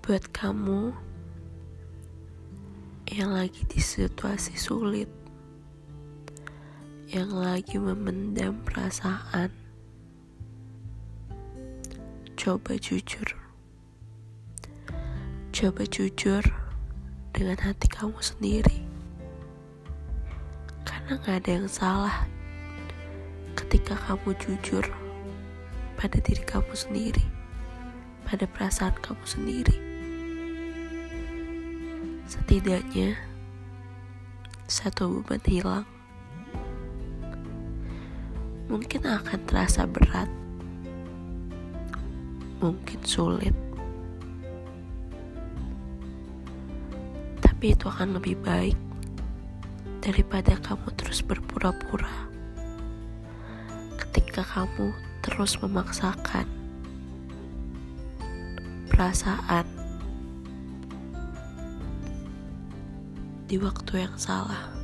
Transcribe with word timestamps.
buat 0.00 0.32
kamu 0.32 0.96
yang 3.12 3.36
lagi 3.36 3.68
di 3.68 3.84
situasi 3.84 4.56
sulit, 4.56 5.12
yang 7.12 7.28
lagi 7.28 7.76
memendam 7.76 8.64
perasaan, 8.64 9.52
coba 12.32 12.80
jujur, 12.80 13.28
coba 15.52 15.84
jujur 15.84 16.48
dengan 17.36 17.60
hati 17.60 17.84
kamu 17.92 18.16
sendiri, 18.24 18.80
karena 20.88 21.20
gak 21.20 21.44
ada 21.44 21.50
yang 21.60 21.68
salah 21.68 22.24
ketika 23.52 24.00
kamu 24.08 24.32
jujur 24.40 24.88
pada 26.00 26.16
diri 26.24 26.40
kamu 26.48 26.72
sendiri, 26.72 27.24
pada 28.24 28.48
perasaan 28.48 28.96
kamu 29.04 29.24
sendiri. 29.28 29.89
Setidaknya 32.30 33.18
satu 34.70 35.18
beban 35.18 35.42
hilang. 35.50 35.86
Mungkin 38.70 39.02
akan 39.02 39.40
terasa 39.50 39.82
berat, 39.82 40.30
mungkin 42.62 43.02
sulit, 43.02 43.50
tapi 47.42 47.74
itu 47.74 47.90
akan 47.90 48.14
lebih 48.22 48.38
baik 48.46 48.78
daripada 49.98 50.54
kamu 50.62 50.86
terus 50.94 51.26
berpura-pura. 51.26 52.30
Ketika 53.98 54.46
kamu 54.46 54.94
terus 55.26 55.58
memaksakan 55.58 56.46
perasaan 58.86 59.79
di 63.50 63.58
waktu 63.58 64.06
yang 64.06 64.14
salah. 64.14 64.79